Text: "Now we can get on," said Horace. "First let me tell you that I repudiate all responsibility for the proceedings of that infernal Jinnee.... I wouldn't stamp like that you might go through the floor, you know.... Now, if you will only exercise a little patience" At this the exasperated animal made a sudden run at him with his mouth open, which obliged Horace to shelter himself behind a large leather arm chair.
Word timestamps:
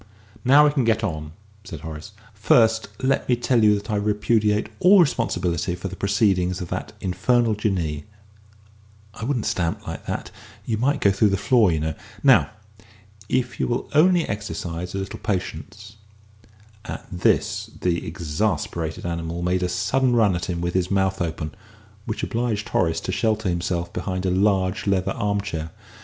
"Now 0.43 0.65
we 0.65 0.71
can 0.71 0.83
get 0.83 1.03
on," 1.03 1.33
said 1.63 1.81
Horace. 1.81 2.13
"First 2.33 2.87
let 3.03 3.29
me 3.29 3.35
tell 3.35 3.63
you 3.63 3.75
that 3.75 3.91
I 3.91 3.97
repudiate 3.97 4.67
all 4.79 4.99
responsibility 4.99 5.75
for 5.75 5.89
the 5.89 5.95
proceedings 5.95 6.59
of 6.59 6.69
that 6.69 6.93
infernal 7.01 7.53
Jinnee.... 7.53 8.05
I 9.13 9.23
wouldn't 9.25 9.45
stamp 9.45 9.85
like 9.85 10.07
that 10.07 10.31
you 10.65 10.79
might 10.79 11.01
go 11.01 11.11
through 11.11 11.29
the 11.29 11.37
floor, 11.37 11.71
you 11.71 11.79
know.... 11.81 11.93
Now, 12.23 12.49
if 13.29 13.59
you 13.59 13.67
will 13.67 13.91
only 13.93 14.27
exercise 14.27 14.95
a 14.95 14.97
little 14.97 15.19
patience" 15.19 15.97
At 16.85 17.05
this 17.11 17.69
the 17.81 18.07
exasperated 18.07 19.05
animal 19.05 19.43
made 19.43 19.61
a 19.61 19.69
sudden 19.69 20.15
run 20.15 20.35
at 20.35 20.45
him 20.45 20.61
with 20.61 20.73
his 20.73 20.89
mouth 20.89 21.21
open, 21.21 21.53
which 22.07 22.23
obliged 22.23 22.69
Horace 22.69 23.01
to 23.01 23.11
shelter 23.11 23.49
himself 23.49 23.93
behind 23.93 24.25
a 24.25 24.31
large 24.31 24.87
leather 24.87 25.11
arm 25.11 25.41
chair. 25.41 25.69